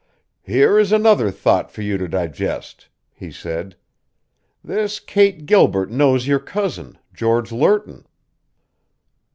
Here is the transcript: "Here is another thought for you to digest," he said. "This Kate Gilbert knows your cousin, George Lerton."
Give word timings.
"Here 0.41 0.79
is 0.79 0.91
another 0.91 1.29
thought 1.29 1.69
for 1.69 1.83
you 1.83 1.95
to 1.99 2.07
digest," 2.07 2.89
he 3.13 3.29
said. 3.31 3.75
"This 4.63 4.99
Kate 4.99 5.45
Gilbert 5.45 5.91
knows 5.91 6.25
your 6.25 6.39
cousin, 6.39 6.97
George 7.13 7.51
Lerton." 7.51 8.07